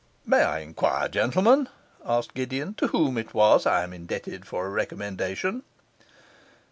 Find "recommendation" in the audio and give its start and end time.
4.71-5.61